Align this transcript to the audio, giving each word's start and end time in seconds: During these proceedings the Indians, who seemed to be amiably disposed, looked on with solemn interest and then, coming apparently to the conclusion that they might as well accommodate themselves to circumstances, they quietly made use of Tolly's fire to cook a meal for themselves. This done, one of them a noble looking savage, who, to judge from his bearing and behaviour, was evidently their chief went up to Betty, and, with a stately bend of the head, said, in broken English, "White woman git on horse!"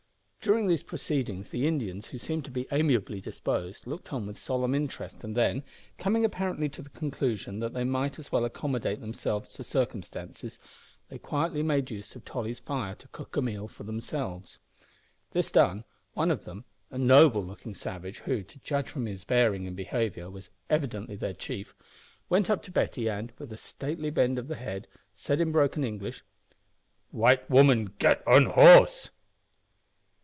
During 0.43 0.65
these 0.65 0.81
proceedings 0.81 1.51
the 1.51 1.67
Indians, 1.67 2.07
who 2.07 2.17
seemed 2.17 2.45
to 2.45 2.51
be 2.51 2.65
amiably 2.71 3.21
disposed, 3.21 3.85
looked 3.85 4.11
on 4.11 4.25
with 4.25 4.39
solemn 4.39 4.73
interest 4.73 5.23
and 5.23 5.37
then, 5.37 5.61
coming 5.99 6.25
apparently 6.25 6.67
to 6.69 6.81
the 6.81 6.89
conclusion 6.89 7.59
that 7.59 7.75
they 7.75 7.83
might 7.83 8.17
as 8.17 8.31
well 8.31 8.43
accommodate 8.43 9.01
themselves 9.01 9.53
to 9.53 9.63
circumstances, 9.63 10.57
they 11.09 11.19
quietly 11.19 11.61
made 11.61 11.91
use 11.91 12.15
of 12.15 12.25
Tolly's 12.25 12.57
fire 12.57 12.95
to 12.95 13.07
cook 13.09 13.37
a 13.37 13.41
meal 13.43 13.67
for 13.67 13.83
themselves. 13.83 14.57
This 15.29 15.51
done, 15.51 15.83
one 16.15 16.31
of 16.31 16.43
them 16.45 16.65
a 16.89 16.97
noble 16.97 17.45
looking 17.45 17.75
savage, 17.75 18.17
who, 18.21 18.41
to 18.41 18.59
judge 18.61 18.89
from 18.89 19.05
his 19.05 19.23
bearing 19.23 19.67
and 19.67 19.75
behaviour, 19.75 20.27
was 20.27 20.49
evidently 20.71 21.15
their 21.17 21.35
chief 21.35 21.75
went 22.29 22.49
up 22.49 22.63
to 22.63 22.71
Betty, 22.71 23.07
and, 23.07 23.31
with 23.37 23.53
a 23.53 23.57
stately 23.57 24.09
bend 24.09 24.39
of 24.39 24.47
the 24.47 24.55
head, 24.55 24.87
said, 25.13 25.39
in 25.39 25.51
broken 25.51 25.83
English, 25.83 26.23
"White 27.11 27.47
woman 27.47 27.93
git 27.99 28.25
on 28.27 28.47
horse!" 28.47 29.11